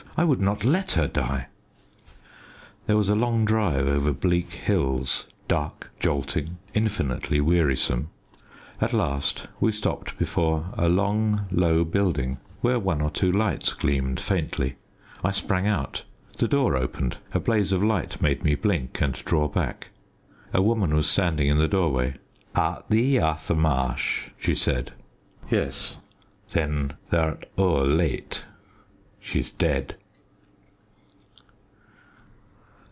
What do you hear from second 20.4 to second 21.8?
A woman was standing in the